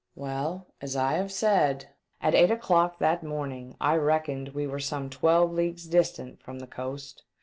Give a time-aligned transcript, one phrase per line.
[0.15, 1.89] Well, as I have said,
[2.21, 6.65] at eight o'clock that morning I reckoned we were some twelve leagues distant from the
[6.65, 7.21] coast.